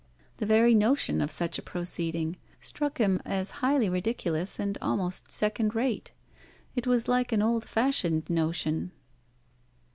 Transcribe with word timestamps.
The 0.37 0.47
very 0.47 0.73
notion 0.73 1.21
of 1.21 1.29
such 1.31 1.59
a 1.59 1.61
proceeding 1.61 2.37
struck 2.59 2.97
him 2.97 3.19
as 3.23 3.51
highly 3.61 3.87
ridiculous 3.87 4.57
and 4.57 4.75
almost 4.81 5.29
second 5.29 5.75
rate. 5.75 6.11
It 6.75 6.87
was 6.87 7.07
like 7.07 7.31
an 7.31 7.43
old 7.43 7.65
fashioned 7.65 8.27
notion. 8.27 8.93